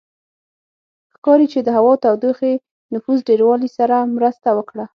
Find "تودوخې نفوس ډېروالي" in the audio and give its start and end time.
2.03-3.69